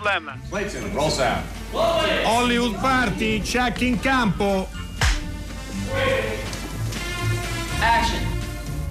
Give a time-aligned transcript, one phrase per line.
[0.00, 0.40] Problem.
[0.48, 1.44] Clayton, roll sound.
[1.72, 4.66] Hollywood Party, check in campo.
[7.80, 8.26] Action.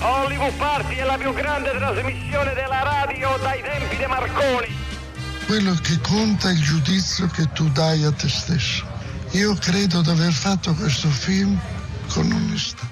[0.01, 4.68] Hollywood Party è la più grande trasmissione della radio dai tempi di Marconi.
[5.47, 8.86] Quello che conta è il giudizio che tu dai a te stesso.
[9.32, 11.60] Io credo di aver fatto questo film
[12.10, 12.87] con onestà.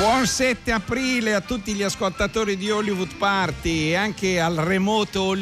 [0.00, 5.36] Buon 7 aprile a tutti gli ascoltatori di Hollywood Party e anche al remoto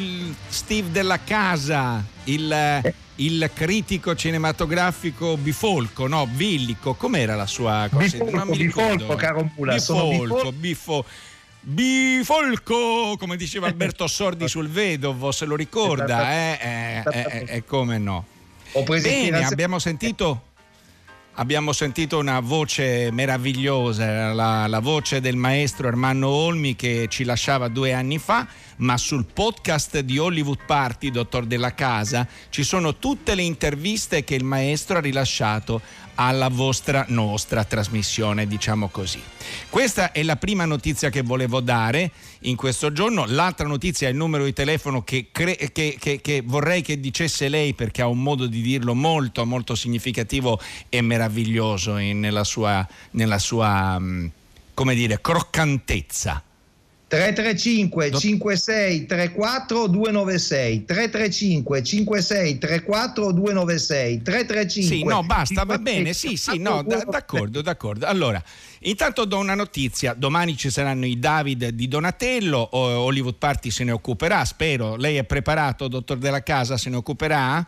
[0.49, 8.17] Steve della Casa, il, il critico cinematografico bifolco, no, villico, com'era la sua cosa?
[8.17, 10.51] Bifolco, Non mi bifolco, caro Mula, Bifolco, bifolco.
[10.51, 11.05] bifo-
[11.61, 16.59] bifolco, come diceva Alberto Sordi sul Vedovo, se lo ricorda, eh?
[16.61, 18.25] Eh, eh, eh, eh, come no.
[19.01, 20.48] Bene, abbiamo sentito,
[21.39, 27.69] abbiamo sentito una voce meravigliosa, la, la voce del maestro Ermanno Olmi che ci lasciava
[27.69, 28.45] due anni fa,
[28.77, 34.35] ma sul podcast di Hollywood Party, dottor Della Casa, ci sono tutte le interviste che
[34.35, 35.81] il maestro ha rilasciato
[36.21, 39.21] alla vostra nostra trasmissione, diciamo così.
[39.69, 43.23] Questa è la prima notizia che volevo dare in questo giorno.
[43.25, 47.47] L'altra notizia è il numero di telefono che, cre- che- che- che vorrei che dicesse
[47.47, 50.59] lei perché ha un modo di dirlo molto, molto significativo
[50.89, 54.31] e meraviglioso in- nella sua, nella sua mh,
[54.73, 56.43] come dire, croccantezza.
[57.09, 66.13] 335 56 34 296 335 56 34 296 335 Sì, no, basta, va 56, bene,
[66.13, 68.05] sì, sì, no, da- 34, d'accordo, d'accordo.
[68.05, 68.41] Allora,
[68.81, 73.91] intanto do una notizia, domani ci saranno i David di Donatello, Hollywood Party se ne
[73.91, 74.95] occuperà, spero.
[74.95, 77.65] Lei è preparato, dottor Della Casa, se ne occuperà?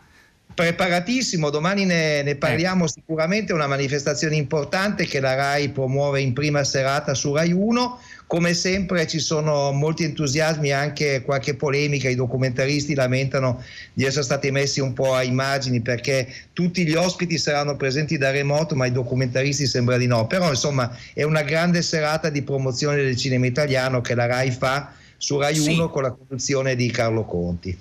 [0.53, 6.34] Preparatissimo, domani ne, ne parliamo sicuramente, è una manifestazione importante che la RAI promuove in
[6.34, 8.00] prima serata su RAI 1.
[8.28, 13.61] Come sempre ci sono molti entusiasmi e anche qualche polemica, i documentaristi lamentano
[13.94, 18.31] di essere stati messi un po' a immagini perché tutti gli ospiti saranno presenti da
[18.31, 23.03] remoto ma i documentaristi sembra di no, però insomma è una grande serata di promozione
[23.03, 25.73] del cinema italiano che la RAI fa su RAI Sì.
[25.73, 27.78] 1 con la conduzione di Carlo Conti.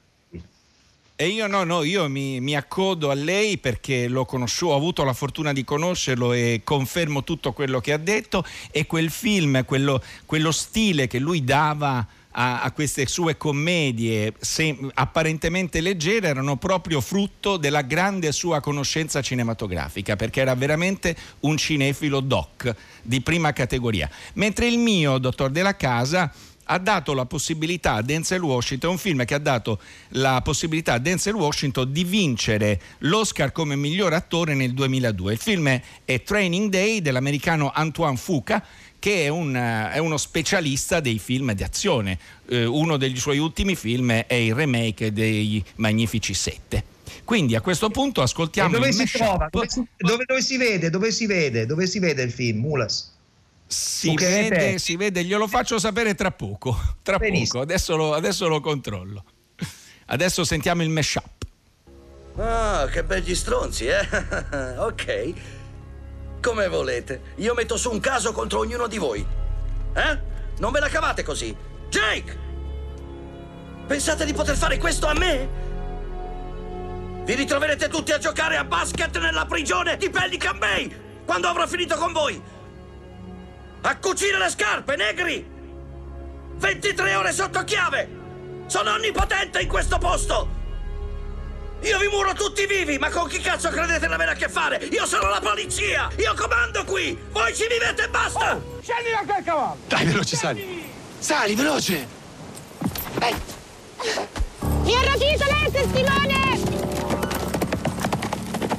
[1.20, 5.04] E io no, no, io mi, mi accodo a lei perché l'ho conosciuto, ho avuto
[5.04, 10.00] la fortuna di conoscerlo e confermo tutto quello che ha detto e quel film, quello,
[10.28, 17.58] quello stile che lui dava a, queste sue commedie se- apparentemente leggere erano proprio frutto
[17.58, 22.72] della grande sua conoscenza cinematografica perché era veramente un cinefilo doc
[23.02, 24.08] di prima categoria.
[24.34, 26.32] Mentre il mio, dottor Della Casa,
[26.68, 29.80] ha dato la possibilità a Denzel Washington, un film che ha dato
[30.10, 35.34] la possibilità a Denzel Washington di vincere l'Oscar come miglior attore nel 2002.
[35.34, 38.64] Il film è, Training Day dell'americano Antoine Fuca
[39.00, 42.18] che è, un, eh, è uno specialista dei film di azione.
[42.50, 46.96] Eh, uno dei suoi ultimi film è il remake dei Magnifici Sette.
[47.24, 49.48] Quindi a questo punto ascoltiamo E dove si trova?
[49.50, 50.90] Dove si, dove- dove si vede?
[50.90, 51.66] Dove si vede?
[51.66, 53.16] Dove si vede il film, Mulas?
[53.68, 56.78] Si vede, si vede, glielo faccio sapere tra poco.
[57.04, 57.60] Tra Benissimo.
[57.60, 59.24] poco, adesso lo, adesso lo controllo.
[60.06, 61.46] Adesso sentiamo il mashup.
[62.38, 64.08] Ah, che begli stronzi, eh?
[64.80, 65.34] ok.
[66.42, 67.34] Come volete.
[67.38, 69.26] Io metto su un caso contro ognuno di voi.
[69.94, 70.20] Eh?
[70.60, 71.56] Non ve la cavate così.
[71.90, 72.46] Jake!
[73.86, 75.66] Pensate di poter fare questo a me?
[77.24, 81.98] Vi ritroverete tutti a giocare a basket nella prigione di Pelican Bay quando avrò finito
[81.98, 82.42] con voi.
[83.88, 85.50] A cucire le scarpe, negri!
[86.56, 88.10] 23 ore sotto chiave!
[88.66, 90.50] Sono onnipotente in questo posto!
[91.80, 94.76] Io vi muro tutti vivi, ma con chi cazzo credete di avere a che fare?
[94.92, 96.10] Io sono la polizia!
[96.18, 97.18] Io comando qui!
[97.32, 98.60] Voi ci vivete e basta!
[98.82, 99.78] Scendi da quel cavallo!
[99.88, 100.92] Dai, veloce, sali.
[101.20, 102.08] Sali, veloce.
[104.82, 106.60] Mi ha rapito lei, testimone!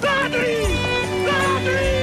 [0.01, 1.25] Ladri!
[1.25, 1.98] Ladri!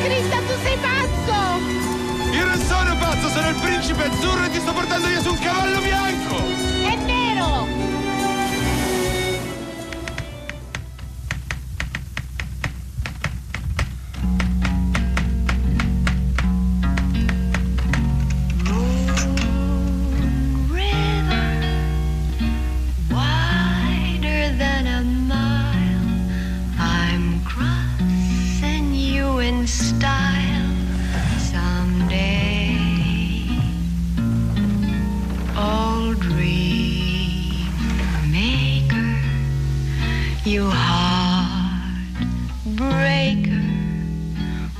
[0.00, 0.36] Sottoscritta!
[0.38, 2.32] Tu sei pazzo!
[2.32, 5.38] Io non sono pazzo, sono il principe azzurro e ti sto portando via su un
[5.38, 6.69] cavallo bianco.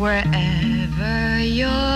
[0.00, 1.89] Wherever you're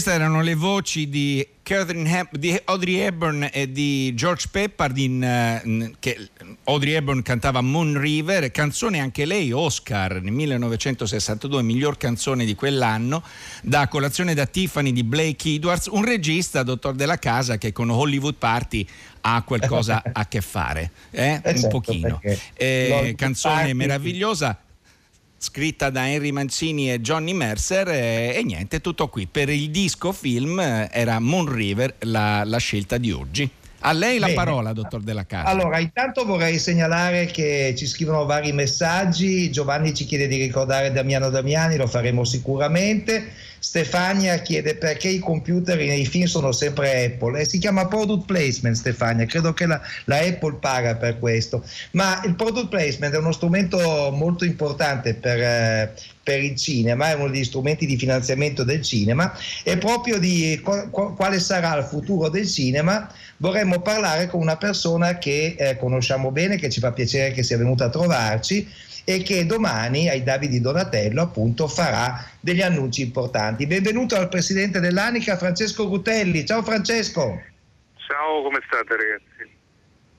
[0.00, 5.92] queste erano le voci di, Hep- di Audrey Hepburn e di George Peppard in, eh,
[5.98, 6.30] che
[6.64, 13.22] Audrey Hepburn cantava Moon River, canzone anche lei Oscar nel 1962, miglior canzone di quell'anno,
[13.60, 18.36] da colazione da Tiffany di Blake Edwards, un regista, dottor della casa, che con Hollywood
[18.36, 18.86] Party
[19.20, 21.42] ha qualcosa a che fare, eh?
[21.44, 22.22] Eh un certo, pochino.
[22.54, 24.58] Eh, canzone meravigliosa
[25.42, 29.26] scritta da Henry Mancini e Johnny Mercer eh, e niente, tutto qui.
[29.26, 33.50] Per il disco film eh, era Moon River la, la scelta di oggi.
[33.82, 34.36] A lei la Bene.
[34.36, 35.48] parola, dottor Della Casa.
[35.48, 39.50] Allora, intanto vorrei segnalare che ci scrivono vari messaggi.
[39.50, 43.32] Giovanni ci chiede di ricordare Damiano Damiani, lo faremo sicuramente.
[43.60, 47.40] Stefania chiede perché i computer nei film sono sempre Apple.
[47.40, 49.26] E si chiama product placement, Stefania.
[49.26, 51.62] Credo che la, la Apple paga per questo.
[51.92, 57.14] Ma il product placement è uno strumento molto importante per, eh, per il cinema, è
[57.14, 61.84] uno degli strumenti di finanziamento del cinema e proprio di qu- qu- quale sarà il
[61.84, 66.92] futuro del cinema vorremmo parlare con una persona che eh, conosciamo bene, che ci fa
[66.92, 68.66] piacere che sia venuta a trovarci
[69.04, 73.66] e che domani ai Davidi Donatello appunto farà degli annunci importanti.
[73.66, 76.44] Benvenuto al presidente dell'Anica Francesco Rutelli.
[76.46, 77.42] Ciao Francesco.
[78.06, 79.58] Ciao, come state ragazzi?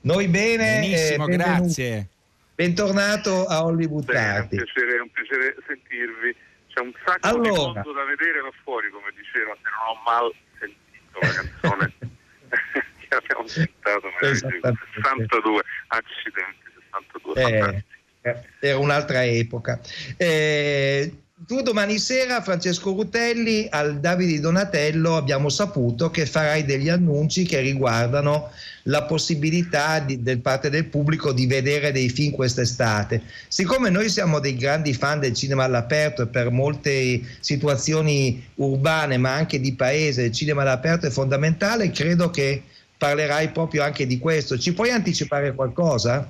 [0.01, 0.79] Noi bene.
[0.79, 2.07] Benissimo, eh, grazie.
[2.55, 4.55] Bentornato a Hollywood Bene, è un Party.
[4.57, 6.35] piacere, è un piacere sentirvi.
[6.73, 7.73] C'è un sacco di Allora.
[7.73, 11.93] mondo da vedere là fuori, come diceva, se non ho mal sentito la canzone
[13.09, 14.77] che abbiamo sentato, Esattamente.
[14.95, 17.87] 62, accidenti, 62, Eh, fantastico.
[18.21, 19.81] eh, era un'altra epoca.
[20.17, 21.11] Eh,
[21.47, 27.59] tu domani sera, Francesco Rutelli, al Davide Donatello abbiamo saputo che farai degli annunci che
[27.61, 28.51] riguardano
[28.83, 33.23] la possibilità di, del parte del pubblico di vedere dei film quest'estate.
[33.47, 39.33] Siccome noi siamo dei grandi fan del cinema all'aperto e per molte situazioni urbane ma
[39.33, 42.63] anche di paese il cinema all'aperto è fondamentale, credo che
[42.97, 44.59] parlerai proprio anche di questo.
[44.59, 46.29] Ci puoi anticipare qualcosa?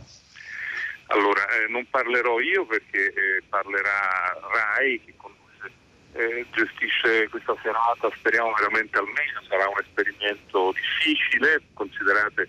[1.12, 5.72] Allora, eh, non parlerò io perché eh, parlerà Rai che conduce,
[6.14, 12.48] eh, gestisce questa serata, speriamo veramente al meglio, sarà un esperimento difficile, considerate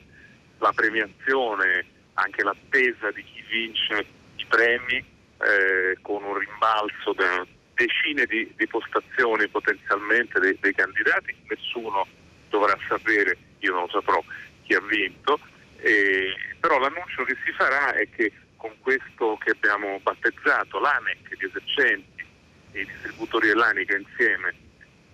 [0.59, 8.27] la premiazione, anche l'attesa di chi vince i premi eh, con un rimbalzo da decine
[8.27, 12.07] di, di postazioni potenzialmente dei, dei candidati, nessuno
[12.49, 14.23] dovrà sapere, io non lo saprò
[14.63, 15.41] chi ha vinto,
[15.79, 18.31] eh, però l'annuncio che si farà è che
[18.63, 22.25] con questo che abbiamo battezzato l'ANEC, gli esercenti
[22.71, 24.55] e i distributori dell'ANICA insieme,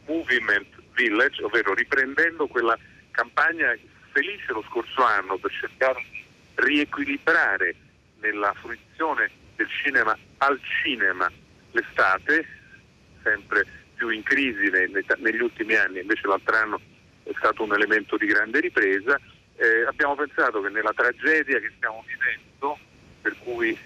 [0.05, 2.79] Movement Village, ovvero riprendendo quella
[3.11, 3.75] campagna
[4.11, 6.23] felice lo scorso anno per cercare di
[6.57, 7.75] riequilibrare
[8.21, 11.33] nella fruizione del cinema al cinema
[11.71, 12.47] l'estate,
[13.23, 13.65] sempre
[13.95, 16.81] più in crisi negli ultimi anni, invece l'altro anno
[17.23, 19.19] è stato un elemento di grande ripresa,
[19.57, 22.79] eh, abbiamo pensato che nella tragedia che stiamo vivendo
[23.21, 23.77] per cui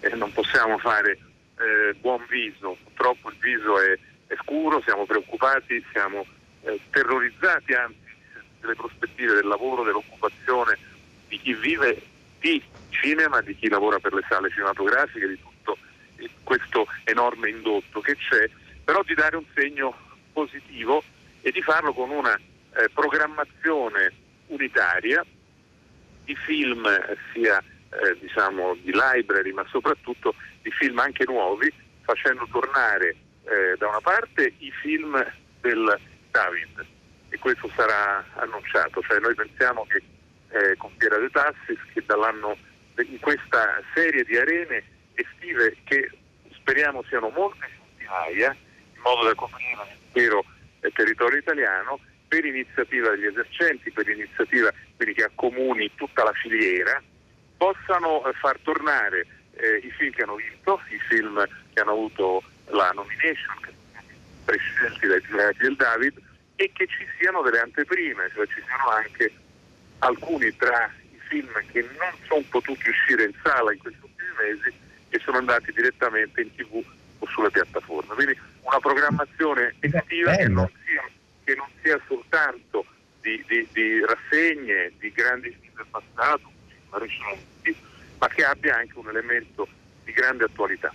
[0.00, 1.18] eh, non possiamo fare
[1.58, 6.26] eh, buon viso, purtroppo il viso è, è scuro, siamo preoccupati, siamo
[6.62, 7.98] eh, terrorizzati anzi
[8.60, 10.78] delle prospettive del lavoro, dell'occupazione
[11.28, 12.00] di chi vive
[12.40, 15.76] di cinema, di chi lavora per le sale cinematografiche, di tutto
[16.42, 18.48] questo enorme indotto che c'è,
[18.84, 19.94] però di dare un segno
[20.32, 21.02] positivo
[21.40, 24.12] e di farlo con una eh, programmazione
[24.46, 25.24] unitaria
[26.24, 26.86] di film
[27.32, 31.72] sia eh, diciamo, di library, ma soprattutto di film anche nuovi,
[32.02, 35.24] facendo tornare eh, da una parte i film
[35.60, 36.86] del David
[37.28, 40.02] e questo sarà annunciato, cioè noi pensiamo che
[40.50, 42.56] eh, con Piera de Tassis che dall'anno
[42.96, 44.84] in questa serie di arene
[45.14, 46.10] estive che
[46.52, 48.54] speriamo siano molte centinaia
[48.94, 50.44] in modo da coprire l'intero
[50.80, 57.02] eh, territorio italiano per iniziativa degli esercenti, per iniziativa quindi che accomuni tutta la filiera
[57.62, 62.42] possano eh, far tornare eh, i film che hanno vinto, i film che hanno avuto
[62.70, 63.54] la nomination,
[64.44, 66.20] prescelti dai giurati del David,
[66.56, 69.32] e che ci siano delle anteprime, cioè ci siano anche
[70.00, 74.74] alcuni tra i film che non sono potuti uscire in sala in questi ultimi mesi
[75.10, 76.82] e sono andati direttamente in tv
[77.20, 78.12] o sulle piattaforme.
[78.12, 81.08] Quindi una programmazione estiva che non sia,
[81.44, 82.84] che non sia soltanto
[83.20, 86.50] di, di, di rassegne, di grandi film del passato,
[86.98, 87.76] recenti,
[88.18, 89.66] ma che abbia anche un elemento
[90.04, 90.92] di grande attualità.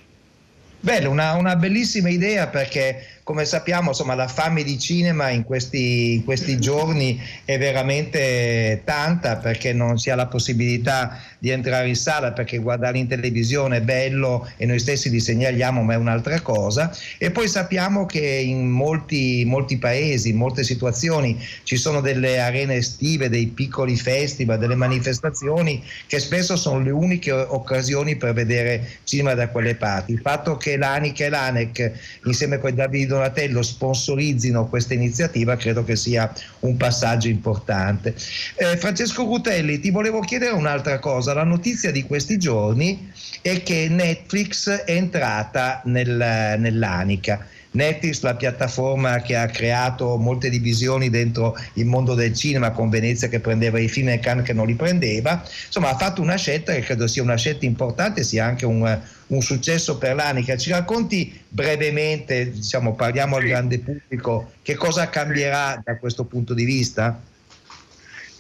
[0.80, 6.14] Bello, una, una bellissima idea perché come sappiamo, insomma, la fame di cinema in questi,
[6.14, 11.98] in questi, giorni è veramente tanta perché non si ha la possibilità di entrare in
[11.98, 16.40] sala perché guardare in televisione è bello e noi stessi li segnaliamo, ma è un'altra
[16.40, 16.90] cosa.
[17.18, 22.76] E poi sappiamo che in molti, molti paesi, in molte situazioni ci sono delle arene
[22.76, 29.34] estive, dei piccoli festival, delle manifestazioni che spesso sono le uniche occasioni per vedere cinema
[29.34, 30.14] da quelle parti.
[30.14, 31.92] Il fatto che l'ANIC e l'ANEC
[32.26, 36.32] insieme con Davide Donatello sponsorizzino questa iniziativa credo che sia
[36.62, 38.14] un passaggio importante.
[38.56, 41.34] Eh, Francesco Rutelli, ti volevo chiedere un'altra cosa.
[41.34, 47.48] La notizia di questi giorni è che Netflix è entrata nel, nell'Anica.
[47.78, 53.30] Netflix, la piattaforma che ha creato molte divisioni dentro il mondo del cinema con Venezia
[53.30, 56.74] che prendeva i film e Cannes che non li prendeva, insomma ha fatto una scelta
[56.74, 60.58] che credo sia una scelta importante, sia anche un, un successo per l'Anica.
[60.58, 66.66] Ci racconti brevemente, diciamo, parliamo al grande pubblico, che cosa cambierà da questo punto di
[66.66, 67.22] vista?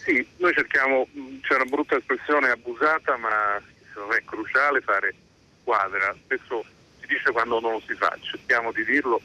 [0.03, 1.07] Sì, noi cerchiamo,
[1.41, 5.13] c'è una brutta espressione abusata, ma secondo me è cruciale fare
[5.63, 6.15] quadra.
[6.23, 6.63] Spesso
[7.07, 9.21] dice quando non lo si fa, cerchiamo di dirlo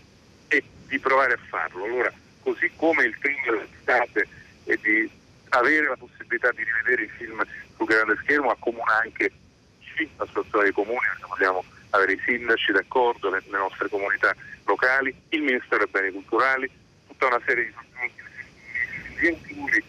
[0.48, 1.84] e di provare a farlo.
[1.84, 2.12] Allora,
[2.42, 4.26] così come il film dell'estate
[4.64, 5.10] e di
[5.50, 7.44] avere la possibilità di rivedere i film
[7.76, 9.30] sul grande schermo accomuna anche
[10.16, 14.34] l'associazione dei comuni, perché vogliamo avere i sindaci d'accordo, le, le, nostre comunità
[14.64, 16.70] locali, il Ministero dei Beni Culturali,
[17.06, 18.22] tutta una serie di soggetti
[19.22, 19.84] quindi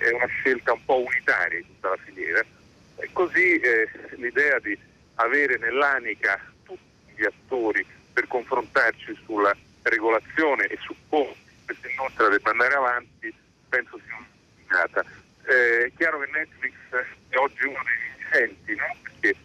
[0.00, 2.44] è una scelta un po' unitaria in tutta la filiera.
[2.96, 4.76] E così eh, l'idea di
[5.14, 6.40] avere nell'anica
[7.16, 13.34] gli attori per confrontarci sulla regolazione e su come questa industria debba andare avanti
[13.68, 14.16] penso sia
[14.68, 15.06] una
[15.46, 16.74] eh, È chiaro che Netflix
[17.28, 18.96] è oggi uno dei vincenti, no?
[19.02, 19.36] perché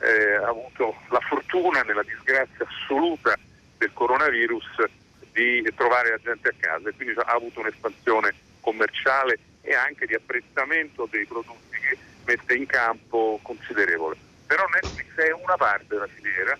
[0.00, 3.34] eh, ha avuto la fortuna nella disgrazia assoluta
[3.78, 4.84] del coronavirus
[5.32, 10.14] di trovare la gente a casa e quindi ha avuto un'espansione commerciale e anche di
[10.14, 14.16] apprezzamento dei prodotti che mette in campo considerevole.
[14.46, 16.58] Però Netflix è una parte della filiera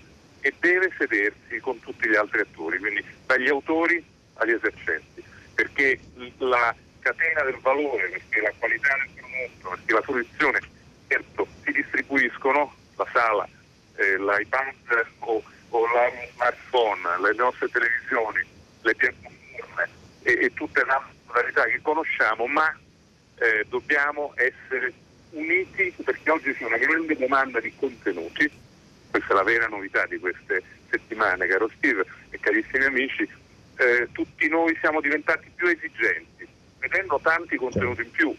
[0.48, 4.02] e deve sedersi con tutti gli altri attori, quindi dagli autori
[4.34, 5.22] agli esercenti,
[5.54, 6.00] perché
[6.38, 10.60] la catena del valore, perché la qualità del prodotto, perché la fruizione,
[11.06, 13.48] certo, si distribuiscono, la sala,
[13.96, 18.42] eh, l'iPad o, o la smartphone, le nostre televisioni,
[18.80, 19.88] le piattaforme
[20.22, 22.74] e, e tutte le modalità che conosciamo, ma
[23.36, 24.94] eh, dobbiamo essere
[25.30, 28.50] uniti perché oggi c'è una grande domanda di contenuti,
[29.10, 33.28] questa è la vera novità di queste settimane, caro Steve e carissimi amici,
[33.76, 36.46] eh, tutti noi siamo diventati più esigenti,
[36.78, 38.36] vedendo tanti contenuti in più,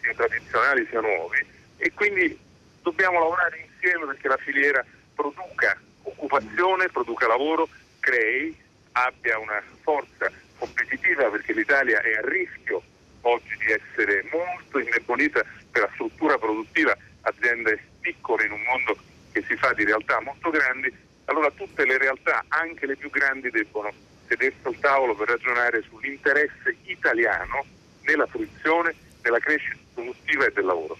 [0.00, 1.44] sia tradizionali sia nuovi,
[1.76, 2.38] e quindi
[2.82, 7.68] dobbiamo lavorare insieme perché la filiera produca occupazione, produca lavoro,
[8.00, 8.56] crei,
[8.92, 12.82] abbia una forza competitiva perché l'Italia è a rischio
[13.22, 18.96] oggi di essere molto indebolita per la struttura produttiva, aziende piccole in un mondo
[19.32, 20.92] che si fa di realtà molto grandi,
[21.24, 23.90] allora tutte le realtà, anche le più grandi, debbono
[24.28, 27.64] sedersi al tavolo per ragionare sull'interesse italiano
[28.02, 30.98] nella fruizione, nella crescita produttiva e del lavoro.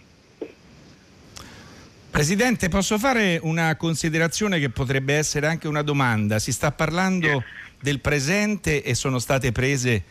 [2.10, 6.38] Presidente, posso fare una considerazione che potrebbe essere anche una domanda?
[6.38, 7.44] Si sta parlando yes.
[7.80, 10.02] del presente e sono state prese,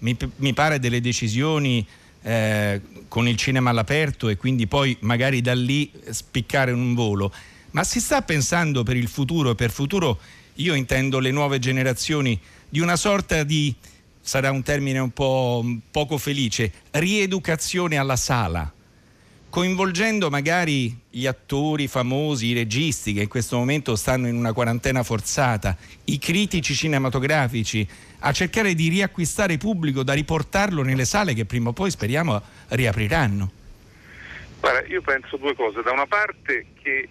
[0.00, 1.86] mi, mi pare, delle decisioni
[2.22, 7.32] eh, con il cinema all'aperto e quindi poi magari da lì spiccare un volo.
[7.76, 10.18] Ma si sta pensando per il futuro, per futuro
[10.54, 13.74] io intendo le nuove generazioni, di una sorta di,
[14.18, 18.72] sarà un termine un po' poco felice, rieducazione alla sala?
[19.48, 25.02] coinvolgendo magari gli attori famosi, i registi che in questo momento stanno in una quarantena
[25.02, 31.70] forzata, i critici cinematografici, a cercare di riacquistare pubblico, da riportarlo nelle sale che prima
[31.70, 33.50] o poi speriamo riapriranno?
[34.60, 35.80] Guarda, io penso due cose.
[35.82, 37.08] Da una parte che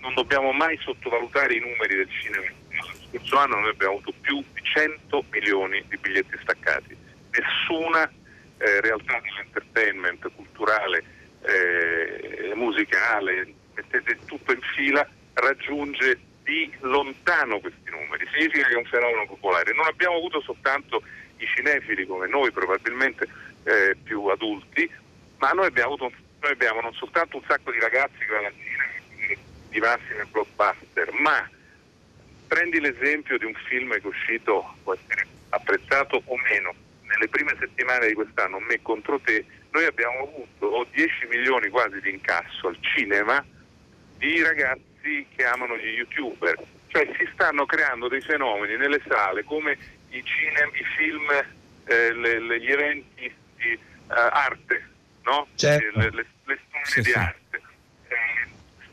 [0.00, 2.46] non dobbiamo mai sottovalutare i numeri del cinema.
[2.70, 6.96] Lo scorso anno noi abbiamo avuto più di 100 milioni di biglietti staccati.
[7.30, 8.10] Nessuna
[8.58, 11.04] eh, realtà dell'entertainment culturale
[11.42, 18.26] eh, musicale, mettete tutto in fila, raggiunge di lontano questi numeri.
[18.32, 19.74] Significa che è un fenomeno popolare.
[19.74, 21.02] Non abbiamo avuto soltanto
[21.38, 23.28] i cinefili come noi, probabilmente
[23.64, 24.90] eh, più adulti,
[25.38, 28.54] ma noi abbiamo, avuto, noi abbiamo non soltanto un sacco di ragazzi che vanno al
[28.54, 28.84] cinema,
[29.76, 31.46] di massimi blockbuster, ma
[32.46, 37.54] prendi l'esempio di un film che è uscito, può essere apprezzato o meno, nelle prime
[37.58, 42.78] settimane di quest'anno, Me contro te, noi abbiamo avuto 10 milioni quasi di incasso al
[42.80, 43.44] cinema
[44.16, 49.76] di ragazzi che amano gli youtuber, cioè si stanno creando dei fenomeni nelle sale come
[50.08, 51.30] i, cinema, i film,
[51.84, 54.88] eh, le, le, gli eventi di uh, arte,
[55.24, 55.48] no?
[55.54, 55.98] certo.
[55.98, 57.18] le, le, le, sì, di sì.
[57.18, 57.45] arte.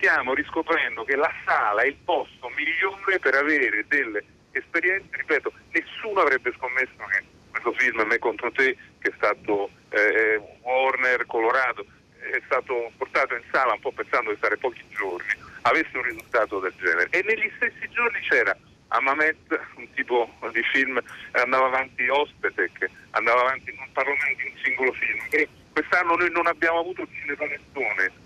[0.03, 5.53] Eh, stiamo riscoprendo che la sala è il posto migliore per avere delle esperienze, ripeto,
[5.71, 11.85] nessuno avrebbe scommesso che questo film Me contro te, che è stato eh, Warner Colorado,
[12.19, 16.59] è stato portato in sala un po' pensando di stare pochi giorni, avesse un risultato
[16.59, 17.07] del genere.
[17.11, 18.53] E negli stessi giorni c'era
[18.89, 19.37] Amamet,
[19.75, 24.91] un tipo di film, andava avanti Ospetec, andava avanti, non parlo neanche di un singolo
[24.91, 28.22] film, però quest'anno noi non abbiamo avuto il cinepanettone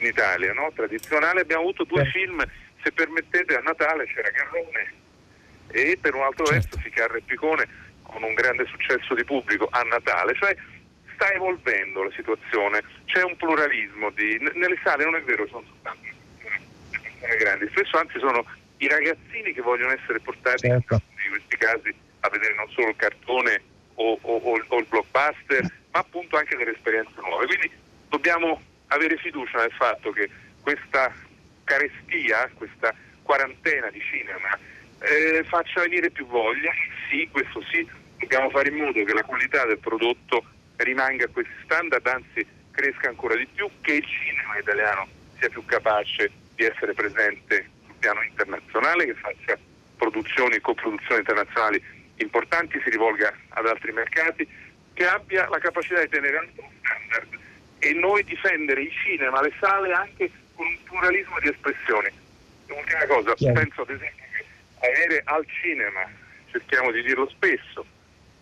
[0.00, 0.70] in Italia, no?
[0.74, 2.10] tradizionale, abbiamo avuto due eh.
[2.10, 2.42] film,
[2.82, 4.92] se permettete a Natale c'era Garrone
[5.68, 6.68] e per un altro certo.
[6.68, 7.68] verso Ficarra e Picone
[8.02, 10.56] con un grande successo di pubblico a Natale, cioè
[11.14, 14.38] sta evolvendo la situazione, c'è un pluralismo di...
[14.54, 16.08] nelle sale non è vero, sono soltanto
[17.20, 18.44] persone grandi, spesso anzi sono
[18.78, 21.00] i ragazzini che vogliono essere portati certo.
[21.24, 23.62] in questi casi a vedere non solo il cartone
[23.94, 27.46] o, o, o il blockbuster, ma appunto anche delle esperienze nuove.
[27.46, 27.70] Quindi
[28.08, 30.28] dobbiamo avere fiducia nel fatto che
[30.60, 31.12] questa
[31.64, 34.58] carestia, questa quarantena di cinema
[35.00, 36.72] eh, faccia venire più voglia,
[37.08, 37.86] sì, questo sì,
[38.18, 40.44] dobbiamo fare in modo che la qualità del prodotto
[40.76, 45.06] rimanga a questi standard, anzi cresca ancora di più, che il cinema italiano
[45.38, 49.58] sia più capace di essere presente sul piano internazionale, che faccia
[49.96, 51.82] produzioni e coproduzioni internazionali
[52.16, 54.46] importanti, si rivolga ad altri mercati,
[54.92, 56.79] che abbia la capacità di tenere alto lo standard
[57.80, 62.08] e noi difendere il cinema, le sale anche con un pluralismo di espressioni.
[62.68, 66.08] Ultima cosa, penso ad esempio che avere al cinema,
[66.50, 67.84] cerchiamo di dirlo spesso,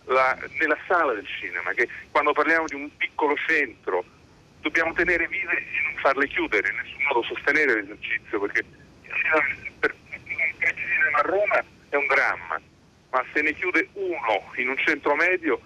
[0.05, 4.05] la, nella sala del cinema, che quando parliamo di un piccolo centro
[4.61, 9.45] dobbiamo tenere vive e non farle chiudere, in nessun modo sostenere l'esercizio, perché il cinema,
[9.79, 12.61] per il cinema a Roma è un dramma,
[13.11, 15.61] ma se ne chiude uno in un centro medio,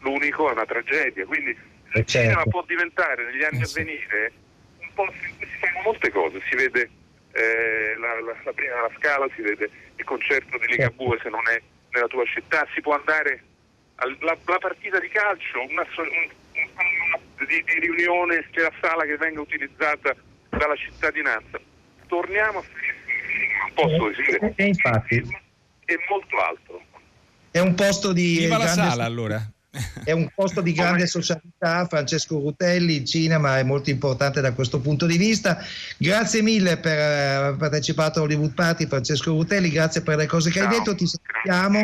[0.00, 1.24] l'unico è una tragedia.
[1.24, 1.56] Quindi
[1.94, 2.28] il Eh, certo.
[2.28, 4.32] cinema può diventare negli anni a venire
[4.80, 6.90] un po' si fanno molte cose, si vede
[7.32, 11.42] eh, la, la, la prima alla Scala, si vede il concerto di Ligabue se non
[11.48, 13.42] è nella tua città, si può andare
[13.96, 16.08] alla la partita di calcio, una, so- un,
[16.52, 20.14] un- di, di riunione, c'è la sala che venga utilizzata
[20.50, 21.58] dalla cittadinanza.
[22.06, 25.22] Torniamo a un posto di E Eh, infatti
[25.86, 26.82] e molto altro.
[27.50, 29.40] è un posto di Viva la sala allora.
[30.04, 34.80] È un posto di grande socialità, Francesco Rutelli, il cinema è molto importante da questo
[34.80, 35.58] punto di vista.
[35.96, 40.60] Grazie mille per aver partecipato a Hollywood Party, Francesco Rutelli, grazie per le cose che
[40.60, 40.78] hai Ciao.
[40.78, 41.82] detto, ti sentiamo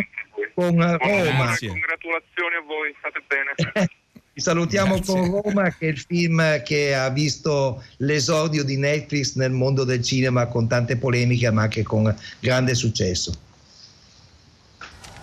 [0.55, 1.45] con Roma.
[1.47, 1.69] Grazie.
[1.69, 3.89] Congratulazioni a voi, state bene.
[4.33, 5.13] Ti salutiamo Grazie.
[5.13, 10.03] con Roma, che è il film che ha visto l'esordio di Netflix nel mondo del
[10.03, 13.33] cinema con tante polemiche, ma anche con grande successo.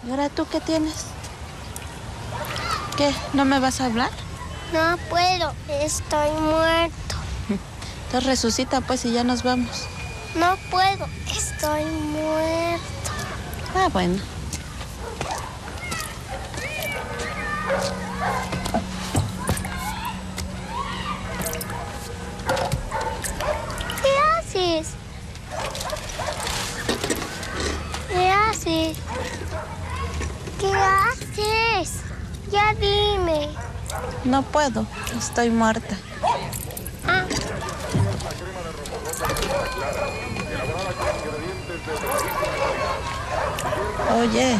[0.05, 1.05] ¿Y ahora tú qué tienes?
[2.97, 3.13] ¿Qué?
[3.33, 4.09] ¿No me vas a hablar?
[4.73, 7.15] No puedo, estoy muerto.
[8.07, 9.85] Entonces resucita pues y ya nos vamos.
[10.35, 13.11] No puedo, estoy muerto.
[13.75, 14.15] Ah, bueno.
[24.01, 24.87] ¿Qué haces?
[28.09, 28.97] ¿Qué haces?
[30.59, 32.06] ¿Qué haces?
[32.51, 33.49] Ya dime.
[34.23, 34.85] No puedo,
[35.17, 35.95] estoy muerta.
[37.05, 37.25] Ah,
[44.19, 44.55] Oye,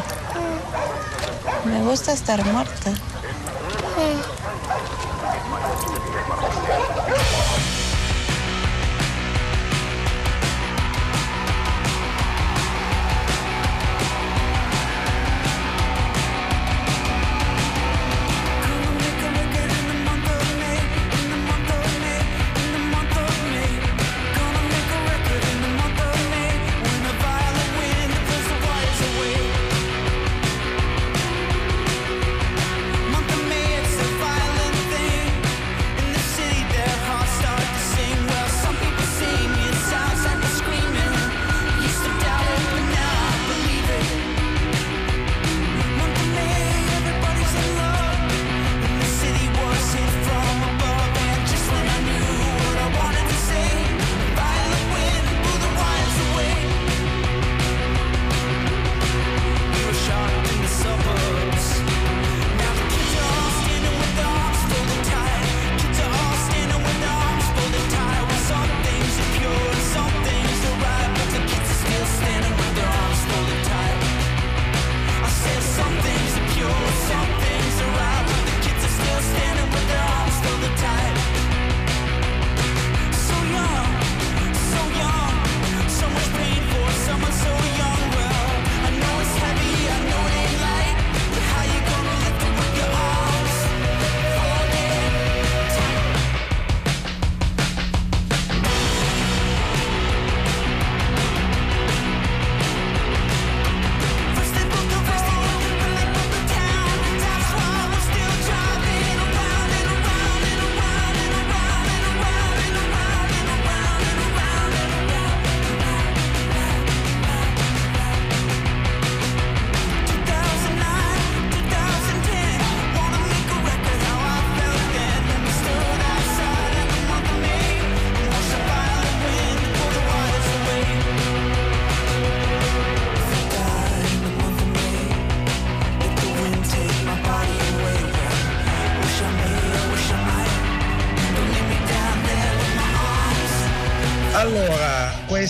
[1.66, 2.92] me gusta estar muerta.
[2.92, 4.37] mm.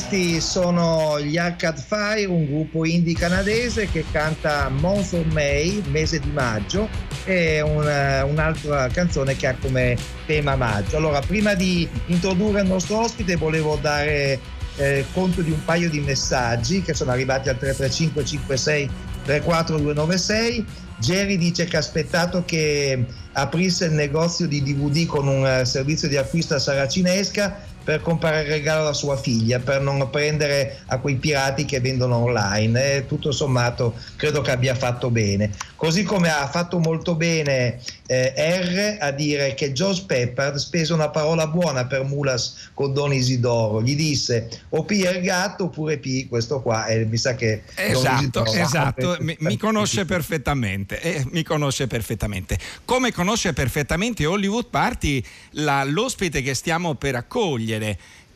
[0.08, 6.20] Questi sono gli Arcade Fire, un gruppo indie canadese che canta Month of May, mese
[6.20, 6.88] di maggio,
[7.26, 10.96] e una- un'altra canzone che ha come tema maggio.
[10.96, 14.40] Allora, prima di introdurre il nostro ospite, volevo dare
[14.78, 18.90] eh, conto di un paio di messaggi che sono arrivati al 335 56
[19.26, 20.66] 34 296.
[21.00, 26.08] Jerry dice che ha aspettato che aprisse il negozio di DVD con un eh, servizio
[26.08, 30.98] di acquisto a Saracinesca per comprare il regalo alla sua figlia, per non prendere a
[30.98, 32.96] quei pirati che vendono online.
[32.96, 35.52] E tutto sommato credo che abbia fatto bene.
[35.78, 41.08] Così come ha fatto molto bene eh, R a dire che Joe Pepper spese una
[41.08, 43.82] parola buona per Mulas con Don Isidoro.
[43.82, 46.88] Gli disse o pia il gatto oppure pi questo qua.
[46.88, 52.60] E mi sa che Esatto, esatto, mi, mi conosce perfettamente, eh, mi conosce perfettamente.
[52.84, 57.77] Come conosce perfettamente Hollywood Party la, l'ospite che stiamo per accogliere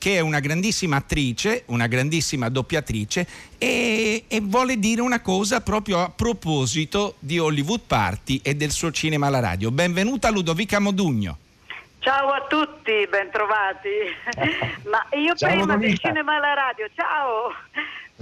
[0.01, 3.27] che è una grandissima attrice, una grandissima doppiatrice
[3.59, 8.89] e, e, vuole dire una cosa proprio a proposito di Hollywood Party e del suo
[8.91, 9.69] cinema alla radio.
[9.69, 11.37] Benvenuta Ludovica Modugno.
[11.99, 13.89] Ciao a tutti, bentrovati.
[14.89, 16.07] Ma io Ciao, prima del Ludovica.
[16.07, 17.53] cinema alla radio, ciao.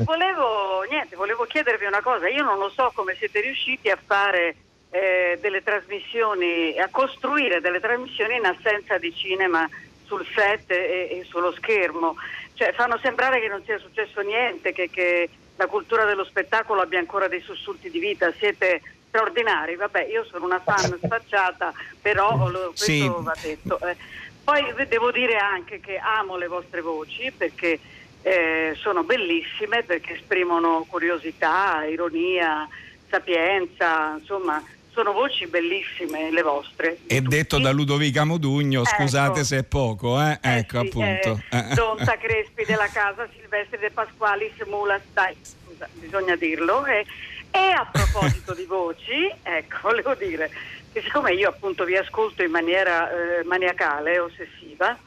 [0.04, 2.28] Volevo, niente, volevo chiedervi una cosa.
[2.28, 4.56] Io non lo so come siete riusciti a fare
[4.90, 9.66] eh, delle trasmissioni, a costruire delle trasmissioni in assenza di cinema
[10.10, 12.16] sul set e, e sullo schermo.
[12.54, 16.98] Cioè, fanno sembrare che non sia successo niente, che, che la cultura dello spettacolo abbia
[17.00, 18.34] ancora dei sussulti di vita.
[18.40, 19.76] Siete straordinari.
[19.76, 23.08] Vabbè, io sono una fan sfacciata, però lo- questo Sì.
[23.08, 23.80] va detto.
[23.82, 23.96] eh.
[24.44, 27.80] Poi devo dire anche che amo le vostre voci perché
[28.22, 32.68] eh, sono bellissime, perché esprimono curiosità, ironia,
[33.08, 37.00] sapienza, insomma, sono voci bellissime le vostre.
[37.06, 39.44] È detto da Ludovica Modugno, scusate Ecco.
[39.44, 40.38] se è poco, eh?
[40.42, 41.42] ecco Sì, appunto.
[41.52, 46.86] eh, Donta Crespi della casa Silvestri De Pasquali Mulas, dai, scusa, bisogna dirlo.
[46.86, 47.06] E,
[47.52, 50.50] e a proposito di voci, ecco, volevo dire
[50.92, 54.98] che siccome io appunto vi ascolto in maniera eh, maniacale, ossessiva,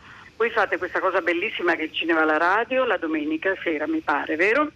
[0.42, 4.34] voi fate questa cosa bellissima che il cinema alla radio la domenica sera, mi pare,
[4.34, 4.72] vero?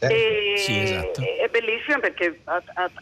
[0.00, 1.20] E- Sì, esatto.
[1.20, 2.40] È bellissima perché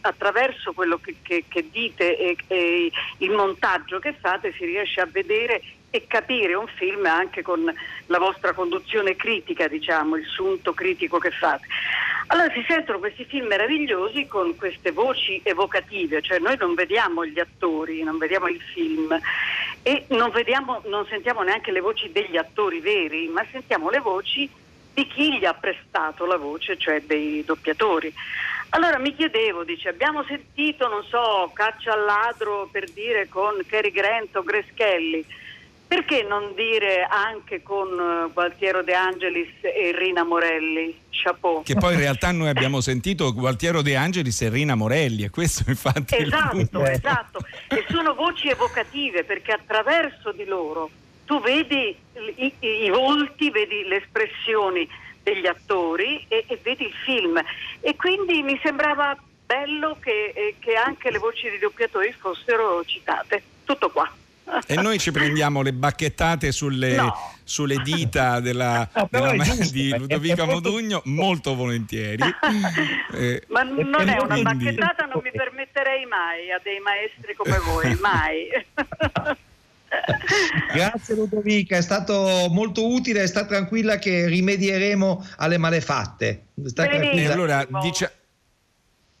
[0.01, 5.07] attraverso quello che, che- che dite e, e il montaggio che fate si riesce a
[5.11, 7.73] vedere e capire un film anche con
[8.07, 11.65] la vostra conduzione critica, diciamo, il sunto critico che fate.
[12.27, 17.39] Allora si sentono questi film meravigliosi con queste voci evocative, cioè noi non vediamo gli
[17.39, 19.17] attori, non vediamo il film
[19.87, 24.49] e non, vediamo, non sentiamo neanche le voci degli attori veri, ma sentiamo le voci
[24.91, 28.11] di chi gli ha prestato la voce, cioè dei doppiatori.
[28.69, 33.91] Allora mi chiedevo, dice, abbiamo sentito, non so, Caccia al ladro per dire con Cary
[33.91, 35.23] Grant o Grace Kelly,
[35.87, 41.01] perché non dire anche con eh, Gualtiero De Angelis e Rina Morelli?
[41.09, 41.63] Chapeau.
[41.63, 45.63] Che poi in realtà noi abbiamo sentito Gualtiero De Angelis e Rina Morelli e questo
[45.69, 46.83] infatti è Esatto, punto.
[46.85, 47.39] esatto.
[47.69, 50.89] E sono voci evocative perché attraverso di loro
[51.25, 51.95] tu vedi
[52.35, 54.87] i, i- i volti, vedi le espressioni
[55.23, 57.41] degli attori e, e vedi il film.
[57.79, 63.41] E quindi mi sembrava bello che, eh, che anche le voci dei doppiatori fossero citate.
[63.63, 64.11] Tutto qua.
[64.67, 67.13] E noi ci prendiamo le bacchettate sulle, No.
[67.43, 72.23] sulle dita della, No, della giusto, di Ludovica Modugno molto volentieri.
[73.15, 77.57] Eh, Ma non è una quindi- bacchettata, non mi permetterei mai a dei maestri come
[77.59, 78.47] voi, mai.
[80.73, 86.47] Grazie Ludovica, è stato molto utile, sta tranquilla che rimedieremo alle malefatte.
[86.65, 86.89] Sta.
[86.89, 88.11] E allora dicia-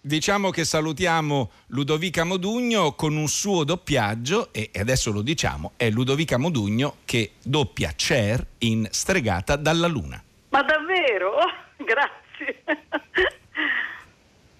[0.05, 6.37] diciamo che salutiamo Ludovica Modugno con un suo doppiaggio e adesso lo diciamo, è Ludovica
[6.37, 10.21] Modugno che doppia Cher in Stregata dalla Luna.
[10.49, 11.37] Ma davvero?
[11.77, 12.63] Grazie.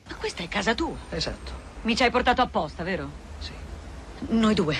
[0.07, 0.95] Ma questa è casa tua.
[1.11, 1.63] Esatto.
[1.83, 3.07] Mi ci hai portato apposta, vero?
[3.37, 3.51] Sì.
[4.29, 4.75] Noi due,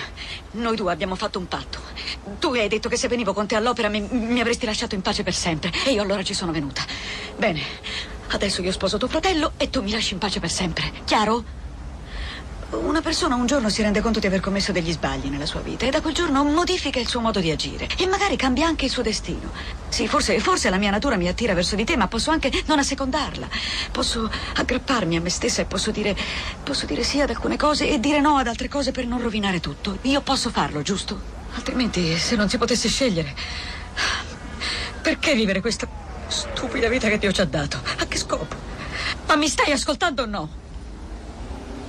[0.52, 1.78] noi due abbiamo fatto un patto.
[2.40, 5.22] Tu hai detto che se venivo con te all'opera mi, mi avresti lasciato in pace
[5.22, 5.70] per sempre.
[5.84, 6.82] E io allora ci sono venuta.
[7.36, 7.60] Bene,
[8.28, 10.90] adesso io sposo tuo fratello e tu mi lasci in pace per sempre.
[11.04, 11.64] Chiaro?
[12.68, 15.86] Una persona un giorno si rende conto di aver commesso degli sbagli nella sua vita
[15.86, 18.90] e da quel giorno modifica il suo modo di agire e magari cambia anche il
[18.90, 19.52] suo destino.
[19.88, 22.80] Sì, forse, forse la mia natura mi attira verso di te, ma posso anche non
[22.80, 23.48] assecondarla.
[23.92, 26.16] Posso aggrapparmi a me stessa e posso dire,
[26.64, 29.60] posso dire sì ad alcune cose e dire no ad altre cose per non rovinare
[29.60, 29.98] tutto.
[30.02, 31.20] Io posso farlo, giusto?
[31.54, 33.32] Altrimenti, se non si potesse scegliere,
[35.00, 35.88] perché vivere questa
[36.28, 37.80] stupida vita che Dio ci ha dato?
[37.98, 38.54] A che scopo?
[39.26, 40.48] Ma mi stai ascoltando o no?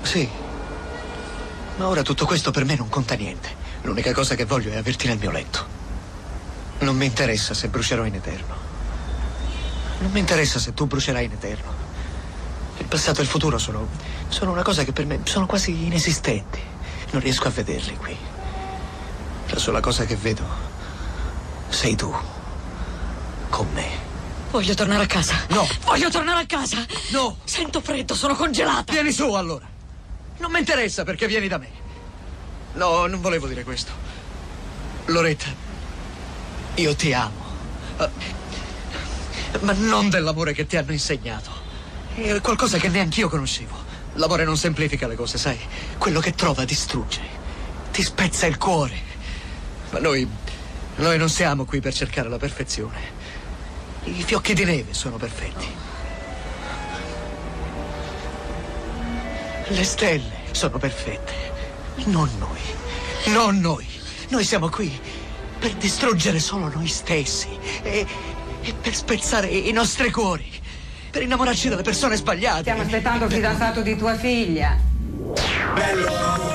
[0.02, 0.28] Sì.
[1.78, 3.50] Ma ora tutto questo per me non conta niente.
[3.82, 5.66] L'unica cosa che voglio è averti nel mio letto.
[6.80, 8.56] Non mi interessa se brucerò in eterno.
[10.00, 11.74] Non mi interessa se tu brucerai in eterno.
[12.78, 13.88] Il passato e il futuro sono,
[14.28, 16.62] sono una cosa che per me sono quasi inesistenti.
[17.12, 18.16] Non riesco a vederli qui.
[19.50, 20.46] La sola cosa che vedo
[21.70, 22.14] sei tu.
[23.50, 24.07] Con me.
[24.52, 25.36] Voglio tornare a casa.
[25.50, 25.68] No.
[25.84, 26.86] Voglio tornare a casa.
[27.10, 27.38] No.
[27.44, 28.92] Sento freddo, sono congelata.
[28.92, 29.66] Vieni su allora.
[30.40, 31.70] Non mi interessa perché vieni da me.
[32.74, 33.92] No, non volevo dire questo.
[35.06, 35.48] Loretta,
[36.76, 37.46] Io ti amo.
[38.00, 38.10] Eh,
[39.62, 41.50] Ma non dell'amore che ti hanno insegnato.
[42.16, 43.86] È qualcosa che neanch'io conoscevo.
[44.14, 45.60] L'amore non semplifica le cose, sai?
[45.98, 47.22] Quello che trova distrugge.
[47.92, 48.96] Ti spezza il cuore.
[49.92, 50.28] Ma noi.
[50.98, 53.16] Noi non siamo qui per cercare la perfezione.
[54.08, 55.68] I fiocchi di neve sono perfetti.
[59.68, 61.34] Le stelle sono perfette.
[62.06, 62.60] Non noi.
[63.34, 63.86] Non noi.
[64.30, 64.98] Noi siamo qui
[65.60, 67.50] per distruggere solo noi stessi
[67.82, 68.06] e,
[68.62, 70.50] e per spezzare i nostri cuori.
[71.12, 72.62] Per innamorarci delle persone sbagliate.
[72.62, 74.78] Stiamo aspettando il fidanzato di tua figlia.
[75.76, 76.47] Livello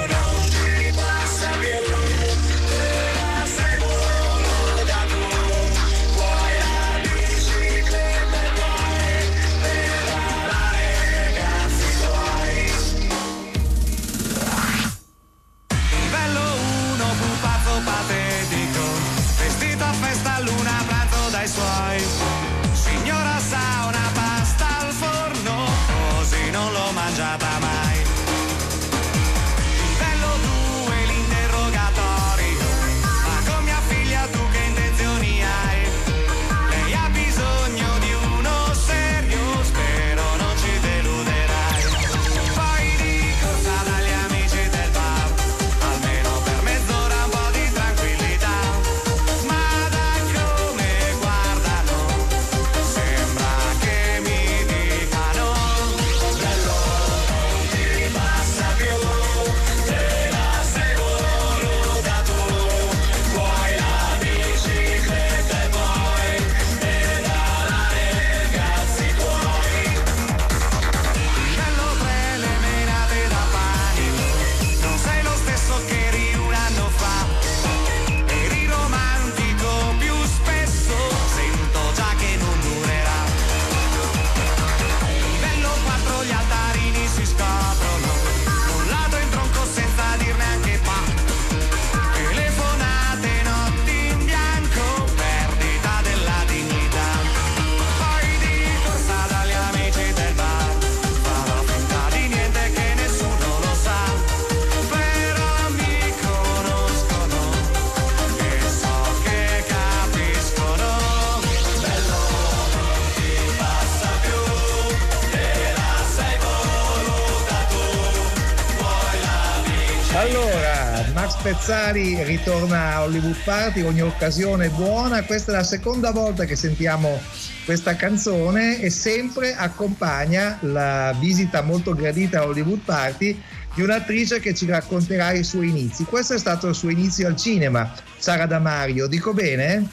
[121.63, 126.45] Max Pezzali ritorna a Hollywood Party, ogni occasione è buona, questa è la seconda volta
[126.45, 127.21] che sentiamo
[127.65, 133.41] questa canzone e sempre accompagna la visita molto gradita a Hollywood Party
[133.75, 136.05] di un'attrice che ci racconterà i suoi inizi.
[136.05, 139.89] Questo è stato il suo inizio al cinema, Sara Damario, dico bene?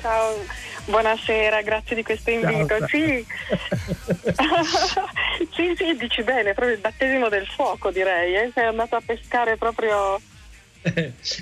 [0.00, 0.44] Ciao,
[0.86, 2.76] buonasera, grazie di questo invito.
[2.78, 2.88] Ciao.
[2.88, 3.24] Sì.
[5.54, 8.50] sì, sì, dici bene, proprio il battesimo del fuoco direi, eh?
[8.52, 10.20] sei andato a pescare proprio...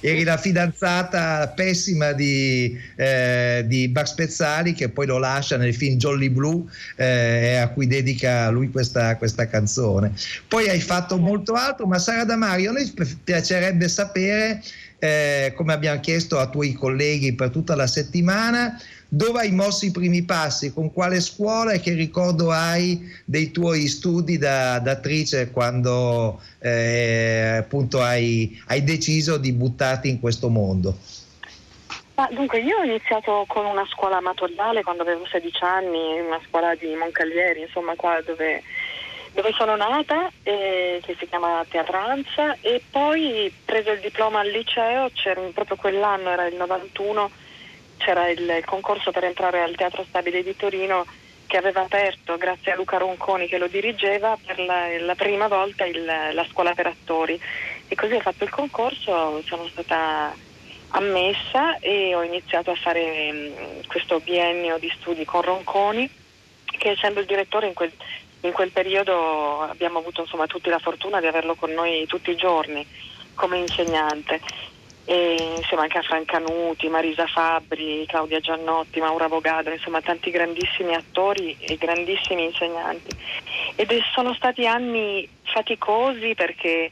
[0.01, 5.97] Eri la fidanzata pessima di, eh, di Bugs Pezzali che poi lo lascia nel film
[5.97, 6.65] Jolly Blue
[6.97, 10.13] eh, a cui dedica lui questa, questa canzone.
[10.49, 14.63] Poi hai fatto molto altro, ma Sara Damario, a noi pi- piacerebbe sapere,
[15.05, 19.91] eh, come abbiamo chiesto a tuoi colleghi per tutta la settimana, dove hai mosso i
[19.91, 25.51] primi passi, con quale scuola e che ricordo hai dei tuoi studi da, da attrice
[25.51, 30.97] quando eh, appunto hai, hai deciso di buttarti in questo mondo?
[32.15, 36.75] Ma dunque, io ho iniziato con una scuola amatoriale quando avevo 16 anni, una scuola
[36.77, 38.63] di Moncalieri, insomma qua dove,
[39.35, 45.11] dove sono nata, eh, che si chiama Teatranza, e poi preso il diploma al liceo,
[45.53, 47.31] proprio quell'anno, era il 91,
[47.99, 51.05] c'era il, concorso per entrare al Teatro Stabile di Torino
[51.47, 55.85] che aveva aperto, grazie a Luca Ronconi che lo dirigeva, per la, la prima volta
[55.85, 57.39] il- la scuola per attori.
[57.89, 60.35] E così ho fatto il concorso, sono stata
[60.91, 66.09] ammessa e ho iniziato a fare mh, questo biennio di studi con Ronconi,
[66.65, 67.93] che essendo il direttore in quel,
[68.47, 72.37] in quel periodo abbiamo avuto insomma tutti la fortuna di averlo con noi tutti i
[72.37, 72.87] giorni
[73.35, 74.41] come insegnante.
[75.07, 80.95] E insieme anche a Franca Nuti, Marisa Fabbri, Claudia Giannotti, Maura Bogado, insomma tanti grandissimi
[80.95, 83.15] attori e grandissimi insegnanti.
[83.77, 86.91] Ed sono stati anni faticosi perché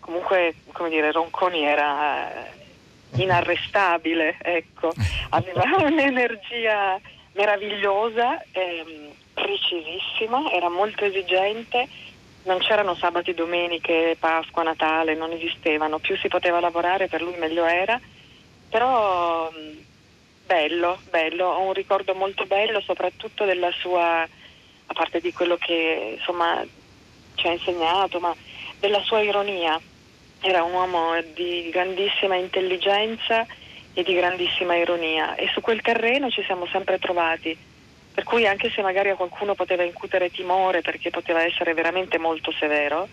[0.00, 2.48] comunque, come dire, Ronconi era
[3.16, 4.92] inarrestabile, ecco,
[5.30, 6.98] aveva un'energia
[7.32, 9.12] meravigliosa, ehm,
[9.50, 11.88] precisissima, era molto esigente,
[12.44, 17.64] non c'erano sabati, domeniche, Pasqua, Natale, non esistevano, più si poteva lavorare per lui meglio
[17.64, 18.00] era,
[18.68, 19.84] però mh,
[20.46, 26.14] bello, bello, ho un ricordo molto bello soprattutto della sua, a parte di quello che
[26.16, 26.64] insomma
[27.34, 28.34] ci ha insegnato, ma
[28.78, 29.80] della sua ironia.
[30.42, 33.46] Era un uomo di grandissima intelligenza
[33.92, 37.54] e di grandissima ironia e su quel terreno ci siamo sempre trovati.
[38.20, 42.52] Per cui anche se magari a qualcuno poteva incutere timore perché poteva essere veramente molto
[42.52, 43.08] severo,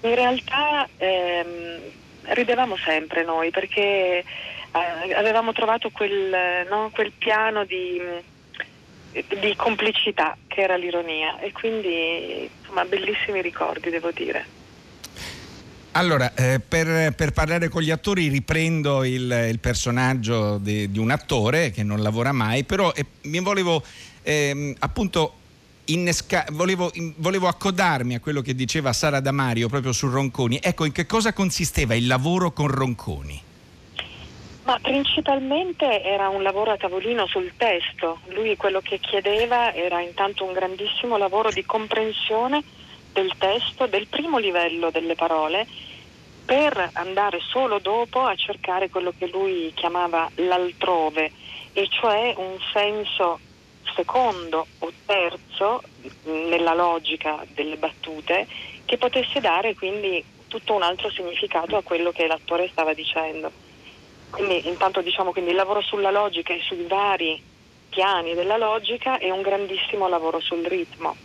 [0.00, 1.78] in realtà ehm,
[2.22, 8.00] ridevamo sempre noi perché eh, avevamo trovato quel, no, quel piano di,
[9.38, 14.56] di complicità che era l'ironia e quindi insomma bellissimi ricordi devo dire.
[15.92, 21.10] Allora, eh, per, per, parlare con gli attori riprendo il, il personaggio di, di, un
[21.10, 23.82] attore che non lavora mai, però eh, mi volevo
[24.22, 25.34] ehm, appunto
[25.86, 30.58] innesca- volevo, in, volevo, accodarmi a quello che diceva Sara Damario proprio su Ronconi.
[30.62, 33.42] Ecco, in che cosa consisteva il lavoro con Ronconi?
[34.64, 38.18] Ma principalmente era un lavoro a tavolino sul testo.
[38.34, 42.62] Lui quello che chiedeva era intanto un grandissimo lavoro di comprensione
[43.12, 45.66] del testo, del primo livello delle parole,
[46.44, 51.32] per andare solo dopo a cercare quello che lui chiamava l'altrove,
[51.72, 53.40] e cioè un senso
[53.98, 55.82] secondo o terzo
[56.22, 58.46] nella logica delle battute
[58.84, 63.50] che potesse dare quindi tutto un altro significato a quello che l'attore stava dicendo.
[64.30, 67.42] Quindi intanto diciamo quindi il lavoro sulla logica e sui vari
[67.88, 71.16] piani della logica e un grandissimo lavoro sul ritmo.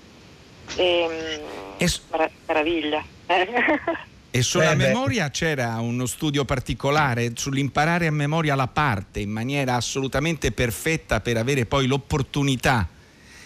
[0.75, 1.39] E,
[1.77, 3.03] Es- mer- meraviglia.
[4.35, 9.75] E sulla Eh memoria c'era uno studio particolare sull'imparare a memoria la parte in maniera
[9.75, 12.89] assolutamente perfetta per avere poi l'opportunità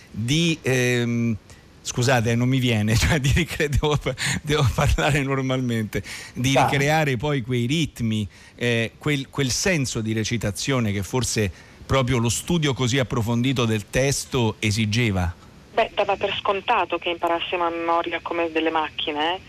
[0.10, 0.58] di...
[0.62, 1.36] ehm,
[1.82, 4.00] scusate, non mi viene, cioè di ricre- devo,
[4.42, 6.64] devo parlare normalmente, di Dai.
[6.64, 8.26] ricreare poi quei ritmi,
[8.56, 11.52] eh, quel, quel senso di recitazione che forse
[11.86, 15.36] proprio lo studio così approfondito del testo esigeva.
[15.74, 19.40] Beh, dava per scontato che imparassimo a memoria come delle macchine, eh.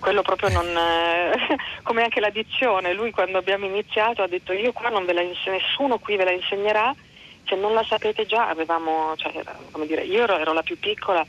[0.00, 0.66] Quello proprio non...
[0.66, 5.20] eh, come anche l'addizione, lui quando abbiamo iniziato ha detto io qua non ve la
[5.20, 6.92] insegno, nessuno qui ve la insegnerà,
[7.46, 9.32] se non la sapete già avevamo, cioè,
[9.70, 11.24] come dire, io ero, ero la più piccola,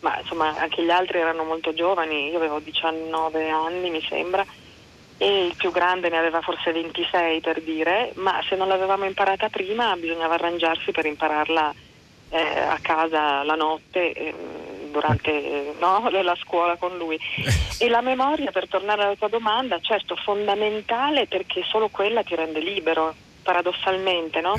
[0.00, 4.44] ma insomma anche gli altri erano molto giovani, io avevo 19 anni mi sembra,
[5.20, 9.48] e il più grande ne aveva forse 26 per dire, ma se non l'avevamo imparata
[9.48, 11.74] prima bisognava arrangiarsi per impararla
[12.30, 14.34] eh, a casa la notte eh,
[14.90, 17.18] durante eh, no, la scuola con lui.
[17.78, 22.60] E la memoria, per tornare alla tua domanda, certo fondamentale perché solo quella ti rende
[22.60, 24.54] libero, paradossalmente, no?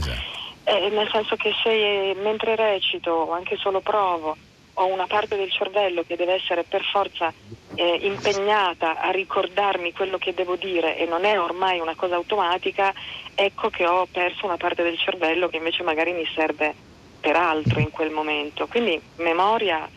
[0.63, 4.35] Eh, nel senso che se mentre recito o anche solo provo
[4.79, 7.33] ho una parte del cervello che deve essere per forza
[7.75, 12.93] eh, impegnata a ricordarmi quello che devo dire e non è ormai una cosa automatica,
[13.35, 16.73] ecco che ho perso una parte del cervello che invece magari mi serve
[17.19, 18.67] per altro in quel momento.
[18.67, 19.87] Quindi memoria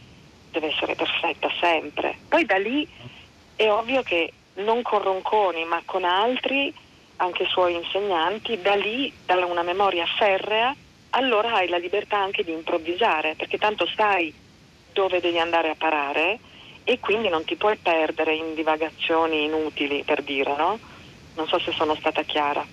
[0.53, 2.17] deve essere perfetta sempre.
[2.29, 2.87] Poi da lì
[3.57, 6.73] è ovvio che non con Ronconi ma con altri,
[7.17, 10.75] anche suoi insegnanti, da lì, da una memoria ferrea,
[11.11, 14.33] allora hai la libertà anche di improvvisare, perché tanto sai
[14.93, 16.39] dove devi andare a parare
[16.85, 20.79] e quindi non ti puoi perdere in divagazioni inutili, per dire, no?
[21.35, 22.67] Non so se sono stata chiara.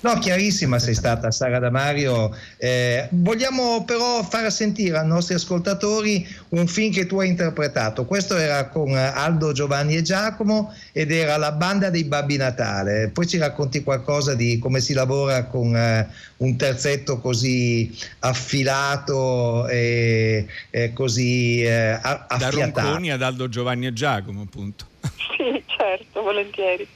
[0.00, 2.32] No, chiarissima sei stata Sara Damario.
[2.58, 8.04] Eh, vogliamo però far sentire ai nostri ascoltatori un film che tu hai interpretato.
[8.04, 13.08] Questo era con Aldo, Giovanni e Giacomo ed era La banda dei Babbi Natale.
[13.12, 20.46] Poi ci racconti qualcosa di come si lavora con eh, un terzetto così affilato e,
[20.70, 22.80] e così eh, a- Da affiatato.
[22.86, 24.84] Ronconi ad Aldo Giovanni e Giacomo, appunto.
[25.36, 26.86] Sì, certo, volentieri.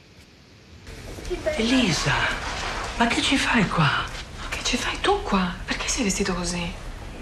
[1.57, 2.11] Elisa,
[3.01, 3.89] ma che ci fai qua?
[4.49, 5.51] Che ci fai tu qua?
[5.65, 6.71] Perché sei vestito così?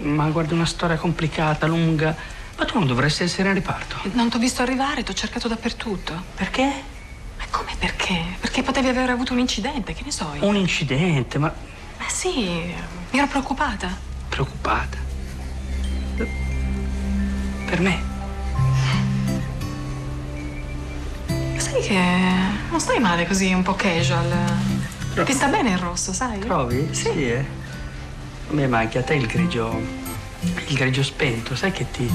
[0.00, 2.14] Ma guarda, una storia complicata, lunga.
[2.58, 3.96] Ma tu non dovresti essere in riparto.
[4.12, 6.12] Non ti ho visto arrivare, ti ho cercato dappertutto.
[6.34, 6.64] Perché?
[7.38, 8.22] Ma come perché?
[8.38, 10.44] Perché potevi aver avuto un incidente, che ne so io.
[10.46, 11.50] Un incidente, ma
[11.96, 12.74] Ma sì,
[13.12, 13.88] mi ero preoccupata.
[14.28, 14.98] preoccupata.
[17.64, 18.02] Per me?
[21.56, 21.98] Sai che
[22.68, 24.79] non stai male così, un po' casual.
[25.14, 26.38] Ti sta bene il rosso, sai?
[26.38, 26.88] Trovi?
[26.92, 27.44] Sì, eh.
[28.50, 29.78] A me manca a te il grigio.
[30.66, 32.10] Il grigio spento, sai che ti,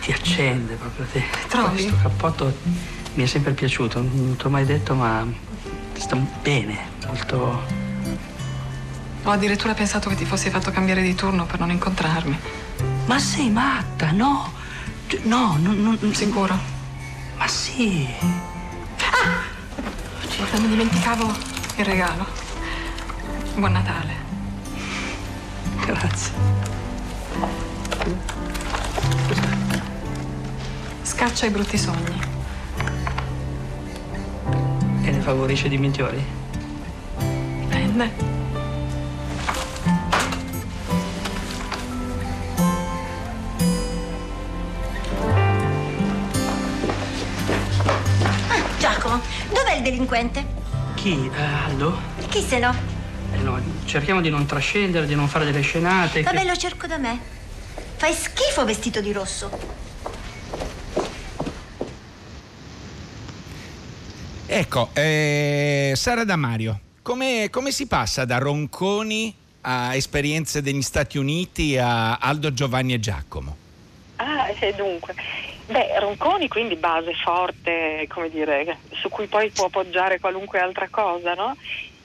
[0.00, 1.22] ti accende proprio te.
[1.48, 1.82] Trovi?
[1.82, 2.56] Questo cappotto
[3.14, 5.26] mi è sempre piaciuto, non ti ho mai detto, ma
[5.94, 7.62] sta bene, molto.
[9.24, 12.38] Ho addirittura pensato che ti fossi fatto cambiare di turno per non incontrarmi.
[13.06, 14.50] Ma sei matta, no?
[15.06, 15.98] Cioè, No, non.
[16.00, 16.58] non Sicuro?
[17.36, 18.08] Ma sì.
[20.52, 22.26] Non mi dimenticavo il regalo.
[23.54, 24.14] Buon Natale.
[25.86, 26.32] Grazie.
[31.02, 32.20] Scaccia i brutti sogni.
[35.02, 36.24] E ne favorisce di migliori?
[37.18, 38.10] Dipende.
[48.48, 49.20] Ah, Giacomo,
[49.52, 50.61] dov'è il delinquente?
[51.02, 51.28] Chi?
[51.34, 51.98] Eh, Aldo?
[52.28, 52.72] Chi se no?
[53.32, 56.20] Eh, no, cerchiamo di non trascendere, di non fare delle scenate.
[56.22, 57.18] che- Vabbè, lo cerco da me.
[57.96, 59.50] Fai schifo vestito di rosso.
[64.46, 71.76] Ecco, eh, Sara Damario, come, come si passa da Ronconi a esperienze degli Stati Uniti
[71.78, 73.56] a Aldo Giovanni e Giacomo?
[74.16, 75.14] Ah, e dunque.
[75.72, 81.32] Beh, Ronconi quindi base forte, come dire, su cui poi può appoggiare qualunque altra cosa,
[81.32, 81.56] no?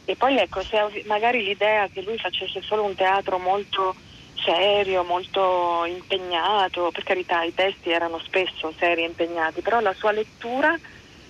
[0.05, 3.97] E poi ecco, se magari l'idea che lui facesse solo un teatro molto
[4.35, 10.13] serio, molto impegnato, per carità i testi erano spesso seri e impegnati, però la sua
[10.13, 10.73] lettura,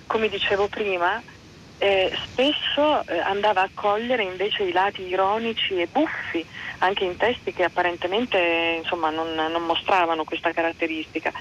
[0.05, 1.19] come dicevo prima,
[1.79, 6.45] eh, spesso eh, andava a cogliere invece i lati ironici e buffi,
[6.79, 8.37] anche in testi che apparentemente
[8.77, 11.31] insomma, non, non mostravano questa caratteristica.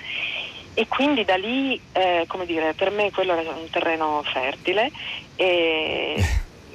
[0.79, 4.91] E quindi da lì, eh, come dire, per me quello era un terreno fertile
[5.35, 6.23] e,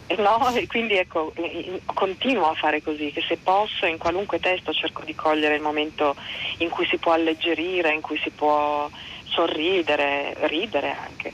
[0.18, 4.74] no, e quindi ecco, in- continuo a fare così, che se posso in qualunque testo
[4.74, 6.16] cerco di cogliere il momento
[6.58, 8.90] in cui si può alleggerire, in cui si può
[9.26, 11.34] sorridere, ridere anche.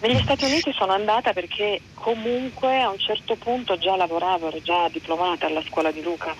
[0.00, 4.88] Negli Stati Uniti sono andata perché comunque a un certo punto già lavoravo, ero già
[4.88, 6.36] diplomata alla scuola di Luca,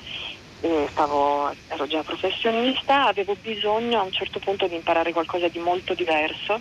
[0.91, 5.95] stavo- ero già professionista, avevo bisogno a un certo punto di imparare qualcosa di molto
[5.95, 6.61] diverso.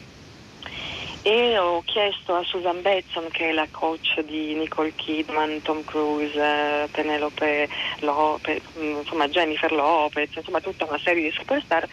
[1.24, 6.40] E ho chiesto a Susan Betson, che è la coach di Nicole Kidman, Tom Cruise,
[6.40, 7.68] eh, Penelope
[8.00, 11.86] Lopez, mm, insomma Jennifer Lopez, insomma tutta una serie di superstar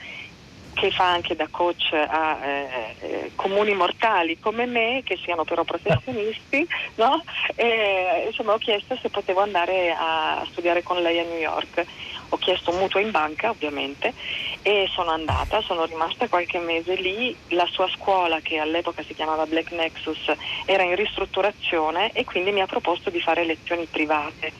[0.74, 5.64] che fa anche da coach a eh, eh, comuni mortali come me, che siano però
[5.64, 6.66] professionisti,
[6.96, 7.22] no?
[7.54, 11.84] E, insomma ho chiesto se potevo andare a studiare con lei a New York.
[12.30, 14.12] Ho chiesto un mutuo in banca ovviamente
[14.60, 19.46] e sono andata, sono rimasta qualche mese lì, la sua scuola che all'epoca si chiamava
[19.46, 20.32] Black Nexus
[20.64, 24.52] era in ristrutturazione e quindi mi ha proposto di fare lezioni private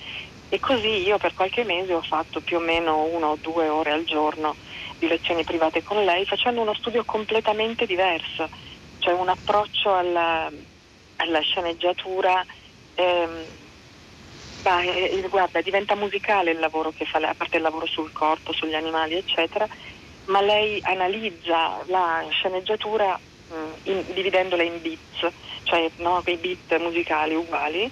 [0.49, 3.91] e così io per qualche mese ho fatto più o meno una o due ore
[3.91, 4.55] al giorno
[4.99, 8.49] di lezioni private con lei facendo uno studio completamente diverso,
[8.99, 10.51] cioè un approccio alla,
[11.17, 12.45] alla sceneggiatura.
[12.95, 13.49] ehm,
[14.63, 18.53] bah, eh, guarda, diventa musicale il lavoro che fa a parte il lavoro sul corpo,
[18.53, 19.67] sugli animali, eccetera,
[20.27, 25.35] ma lei analizza la sceneggiatura mh, in- dividendola in beats,
[25.65, 27.91] cioè no, quei beat musicali uguali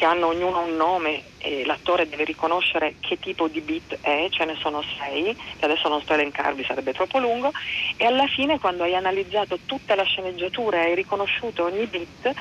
[0.00, 4.46] che hanno ognuno un nome e l'attore deve riconoscere che tipo di beat è, ce
[4.46, 7.50] ne sono sei, che adesso non sto a elencarvi, sarebbe troppo lungo,
[7.98, 12.32] e alla fine quando hai analizzato tutta la sceneggiatura e hai riconosciuto ogni beat,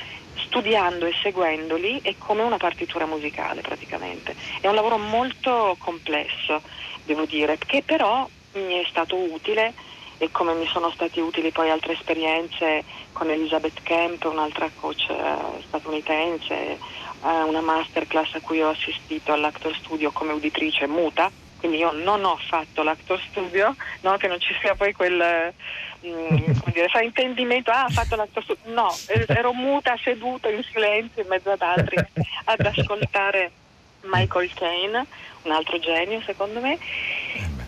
[0.45, 4.37] studiando e seguendoli è come una partitura musicale praticamente.
[4.61, 6.61] È un lavoro molto complesso,
[7.03, 9.73] devo dire, che però mi è stato utile
[10.21, 12.83] e come mi sono stati utili poi altre esperienze
[13.13, 16.77] con Elizabeth Kemp, un'altra coach eh, statunitense,
[17.23, 22.23] eh, una masterclass a cui ho assistito all'Actor Studio come uditrice muta, quindi io non
[22.23, 25.53] ho fatto l'Actor Studio, no, che non ci sia poi quel eh,
[26.05, 30.63] mm, come dire, fraintendimento, ah ha fatto l'Actor Studio, no, eh, ero muta seduta in
[30.63, 31.97] silenzio in mezzo ad altri
[32.45, 33.51] ad ascoltare
[34.03, 35.05] Michael Caine,
[35.43, 36.77] un altro genio secondo me.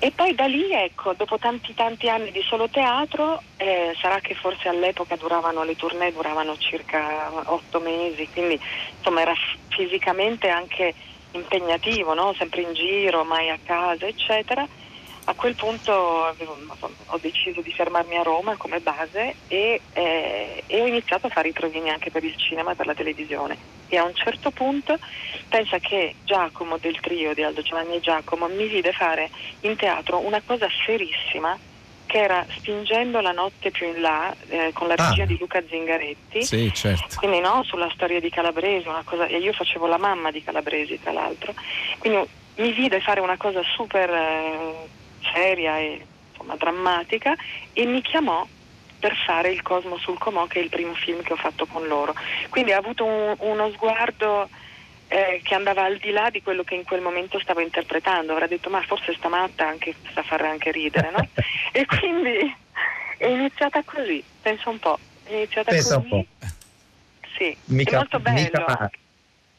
[0.03, 4.33] E poi da lì, ecco, dopo tanti tanti anni di solo teatro, eh, sarà che
[4.33, 8.59] forse all'epoca duravano le tournée, duravano circa otto mesi, quindi
[8.97, 9.33] insomma era
[9.67, 10.95] fisicamente anche
[11.33, 12.33] impegnativo, no?
[12.35, 14.67] sempre in giro, mai a casa, eccetera.
[15.25, 16.57] A quel punto avevo-
[17.05, 21.49] ho deciso di fermarmi a Roma come base e, eh, e ho iniziato a fare
[21.49, 23.57] i provini anche per il cinema e per la televisione.
[23.87, 24.97] E a un certo punto
[25.47, 29.29] pensa che Giacomo del trio di Aldo Giovanni e Giacomo mi vide fare
[29.61, 31.57] in teatro una cosa serissima
[32.07, 35.09] che era Spingendo la notte più in là eh, con la Ah.
[35.09, 36.43] regia di Luca Zingaretti.
[36.43, 37.15] Sì, certo.
[37.17, 40.99] Quindi no, sulla storia di Calabresi, una cosa, e io facevo la mamma di Calabresi
[40.99, 41.53] tra l'altro,
[41.99, 44.99] quindi mi vide fare una cosa super eh,
[45.33, 47.35] seria e insomma, drammatica
[47.73, 48.45] e mi chiamò
[48.99, 51.87] per fare il Cosmo sul Comò che è il primo film che ho fatto con
[51.87, 52.13] loro.
[52.49, 54.47] Quindi ha avuto un- uno sguardo
[55.07, 58.47] eh, che andava al di là di quello che in quel momento stavo interpretando, avrà
[58.47, 61.27] detto ma forse sta matta anche, sa fare anche ridere, no?
[61.73, 62.55] e quindi
[63.17, 66.27] è iniziata così, pensa un po', è iniziata Pensa un così.
[66.39, 66.47] po'.
[67.37, 68.65] Sì, Mica- è molto bello.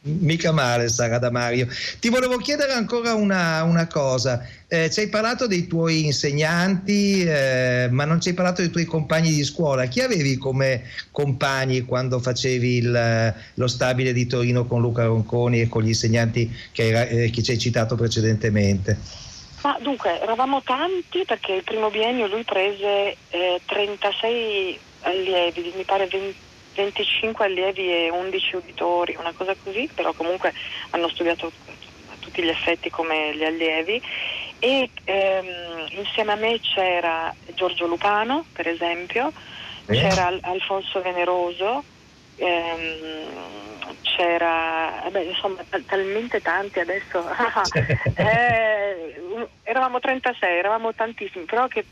[0.03, 0.89] Mica male.
[0.89, 1.69] Sara Damario.
[2.01, 4.47] Ti volevo chiedere ancora una, una cosa.
[4.67, 8.85] Eh, ci hai parlato dei tuoi insegnanti, eh, ma non ci hai parlato dei tuoi
[8.85, 9.87] compagni di scuola.
[9.87, 15.69] Chi avevi come compagni quando facevi il- lo stabile di Torino con Luca Ronconi e
[15.69, 18.99] con gli insegnanti che, eh, che ci hai citato precedentemente?
[19.63, 26.07] Ma dunque, eravamo tanti perché il primo biennio lui prese eh, 36 allievi, mi pare
[26.07, 26.35] 20
[26.75, 30.53] 25 allievi e 11 uditori, una cosa così, però comunque
[30.91, 31.53] hanno studiato
[32.07, 34.01] a tutti gli effetti come gli allievi.
[34.59, 39.33] E ehm, insieme a me c'era Giorgio Lupano, per esempio,
[39.87, 39.95] Eh.
[40.01, 41.85] c'era Al- Alfonso Veneroso,
[42.37, 47.25] ehm, c'era, vabbè, insomma, tal- talmente tanti adesso,
[48.15, 51.87] Eh, eravamo 36, eravamo tantissimi, però che,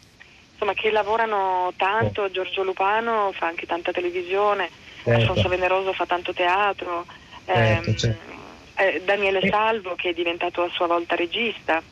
[0.61, 4.71] insomma, che lavorano tanto, Giorgio Lupano fa anche tanta televisione,
[5.03, 5.21] Certo.
[5.21, 7.07] Alfonso Veneroso fa tanto teatro,
[7.47, 8.33] Certo, ehm, certo.
[8.77, 11.83] eh, Daniele Salvo che è diventato a sua volta regista.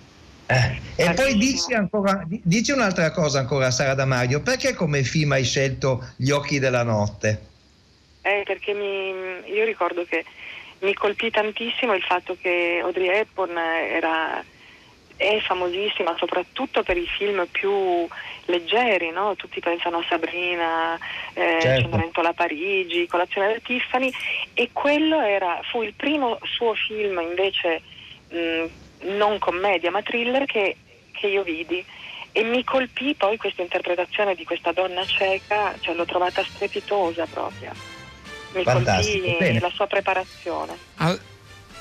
[0.97, 5.45] E poi dici, ancora, di- dici un'altra cosa ancora Sara Damario, perché come film hai
[5.45, 7.47] scelto Gli occhi della notte?
[8.23, 10.25] Eh, perché mi, io ricordo che
[10.81, 14.45] mi colpì tantissimo il fatto che Audrey Hepburn era,
[15.19, 18.07] è famosissima soprattutto per i film più
[18.47, 19.35] leggeri, no?
[19.37, 20.97] tutti pensano a Sabrina,
[21.35, 21.83] eh, Certo.
[21.83, 24.11] Cenerentola a Parigi, Colazione da Tiffany
[24.55, 27.83] e quello era, fu il primo suo film invece
[28.31, 28.65] mh,
[29.17, 30.77] non commedia ma thriller che,
[31.11, 31.85] che io vidi
[32.31, 37.73] e mi colpì poi questa interpretazione di questa donna cieca, cioè l'ho trovata strepitosa proprio.
[38.55, 39.61] Mi Fantastico, colpì bene.
[39.61, 40.77] la sua preparazione.
[40.99, 41.21] Al,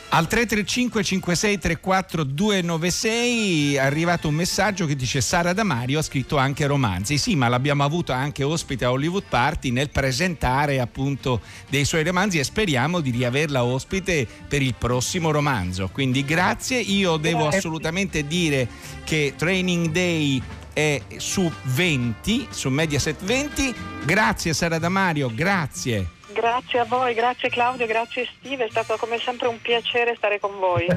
[0.09, 6.37] al 335 56 34 296 è arrivato un messaggio che dice Sara Damario ha scritto
[6.37, 7.17] anche romanzi.
[7.17, 12.39] Sì, ma l'abbiamo avuto anche ospite a Hollywood Party nel presentare appunto dei suoi romanzi
[12.39, 15.89] e speriamo di riaverla ospite per il prossimo romanzo.
[15.91, 18.67] Quindi grazie, io devo assolutamente dire
[19.03, 20.41] che Training Day
[20.71, 23.75] è su 20, su Mediaset 20.
[24.05, 26.15] Grazie Sara Damario, grazie.
[26.39, 30.51] Grazie a voi, grazie Claudio, grazie Steve, è stato come sempre un piacere stare con
[30.59, 30.85] voi.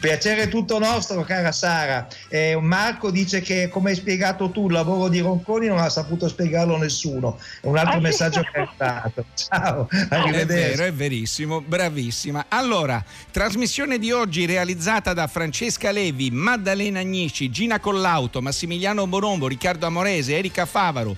[0.00, 2.08] Piacere tutto nostro, cara Sara.
[2.28, 6.26] Eh, Marco dice che, come hai spiegato tu, il lavoro di Ronconi non ha saputo
[6.26, 7.38] spiegarlo nessuno.
[7.60, 9.24] È un altro Ah, messaggio che hai dato.
[9.36, 10.70] Ciao, È arrivederci.
[10.76, 12.46] vero, è verissimo, bravissima.
[12.48, 19.86] Allora, trasmissione di oggi realizzata da Francesca Levi, Maddalena Agnici, Gina Collauto, Massimiliano Borombo, Riccardo
[19.86, 21.14] Amorese, Erika Favaro,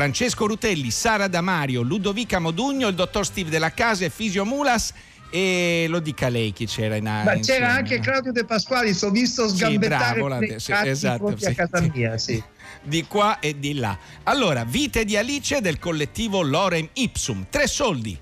[0.00, 4.92] Francesco Rutelli, Sara Damario, Ludovica Modugno, il dottor Steve Della Casa e Fisio Mulas
[5.30, 7.60] e lo dica lei chi c'era in Ma insieme.
[7.60, 11.46] c'era anche Claudio De Pasquali, ho visto Sì, sgambettare bravo, la- dei sì, esatto, sì,
[11.46, 11.90] a casa sì.
[11.94, 12.42] mia, sì.
[12.84, 13.96] di qua e di là.
[14.24, 18.18] Allora, Vite di Alice del collettivo Lorem Ipsum, tre soldi.